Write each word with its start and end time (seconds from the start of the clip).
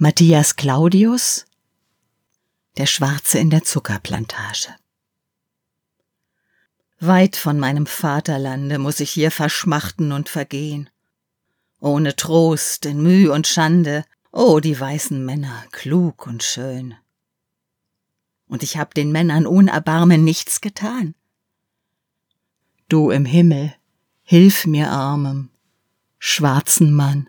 Matthias 0.00 0.54
Claudius 0.54 1.44
Der 2.76 2.86
Schwarze 2.86 3.40
in 3.40 3.50
der 3.50 3.64
Zuckerplantage 3.64 4.68
Weit 7.00 7.34
von 7.34 7.58
meinem 7.58 7.84
Vaterlande 7.84 8.78
muss 8.78 9.00
ich 9.00 9.10
hier 9.10 9.32
verschmachten 9.32 10.12
und 10.12 10.28
vergehen. 10.28 10.88
Ohne 11.80 12.14
Trost, 12.14 12.86
in 12.86 13.02
Mühe 13.02 13.32
und 13.32 13.48
Schande, 13.48 14.04
oh, 14.30 14.60
die 14.60 14.78
weißen 14.78 15.24
Männer, 15.24 15.64
klug 15.72 16.28
und 16.28 16.44
schön. 16.44 16.94
Und 18.46 18.62
ich 18.62 18.76
hab 18.76 18.94
den 18.94 19.10
Männern 19.10 19.46
ohne 19.46 19.72
nichts 20.18 20.60
getan. 20.60 21.16
Du 22.88 23.10
im 23.10 23.24
Himmel, 23.24 23.74
hilf 24.22 24.64
mir 24.64 24.92
armem, 24.92 25.50
schwarzen 26.20 26.92
Mann. 26.92 27.28